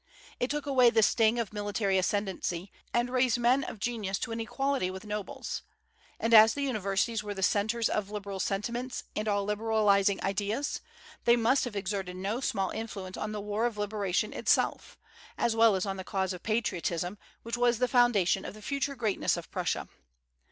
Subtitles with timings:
[0.39, 4.39] It took away the sting of military ascendency, and raised men of genius to an
[4.39, 5.61] equality with nobles;
[6.19, 10.81] and as the universities were the centres of liberal sentiments and all liberalizing ideas,
[11.25, 14.97] they must have exerted no small influence on the war of liberation itself,
[15.37, 18.95] as well as on the cause of patriotism, which was the foundation of the future
[18.95, 19.87] greatness of Prussia.